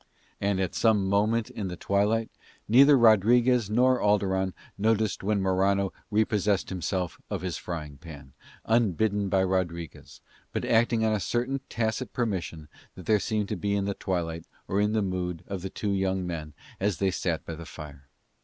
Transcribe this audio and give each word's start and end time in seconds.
And 0.41 0.59
at 0.59 0.73
some 0.73 1.05
moment 1.07 1.51
in 1.51 1.67
the 1.67 1.75
twilight, 1.77 2.31
neither 2.67 2.97
Rodriguez 2.97 3.69
nor 3.69 3.99
Alderon 3.99 4.55
noticed 4.75 5.21
when, 5.21 5.39
Morano 5.43 5.93
repossessed 6.09 6.69
himself 6.69 7.19
of 7.29 7.43
his 7.43 7.57
frying 7.57 7.97
pan, 7.99 8.33
unbidden 8.65 9.29
by 9.29 9.43
Rodriguez, 9.43 10.19
but 10.53 10.65
acting 10.65 11.05
on 11.05 11.13
a 11.13 11.19
certain 11.19 11.61
tacit 11.69 12.13
permission 12.13 12.67
that 12.95 13.05
there 13.05 13.19
seemed 13.19 13.49
to 13.49 13.55
be 13.55 13.75
in 13.75 13.85
the 13.85 13.93
twilight 13.93 14.45
or 14.67 14.81
in 14.81 14.93
the 14.93 15.03
mood 15.03 15.43
of 15.45 15.61
the 15.61 15.69
two 15.69 15.91
young 15.91 16.25
men 16.25 16.53
as 16.79 16.97
they 16.97 17.11
sat 17.11 17.45
by 17.45 17.53
the 17.53 17.67
fire. 17.67 18.07